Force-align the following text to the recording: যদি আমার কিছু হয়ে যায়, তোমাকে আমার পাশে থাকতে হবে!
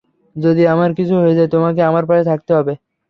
যদি 0.35 0.63
আমার 0.73 0.89
কিছু 0.97 1.13
হয়ে 1.21 1.37
যায়, 1.37 1.53
তোমাকে 1.55 1.81
আমার 1.89 2.03
পাশে 2.09 2.23
থাকতে 2.31 2.51
হবে! 2.57 2.73